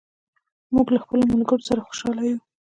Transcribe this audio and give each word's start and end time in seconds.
موږ 0.73 0.87
له 0.95 0.99
خپلو 1.03 1.23
ملګرو 1.33 1.67
سره 1.69 1.85
خوشاله 1.87 2.23
یو. 2.29 2.37